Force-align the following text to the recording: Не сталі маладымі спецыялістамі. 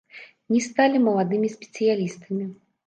Не 0.53 0.61
сталі 0.69 1.03
маладымі 1.07 1.53
спецыялістамі. 1.59 2.53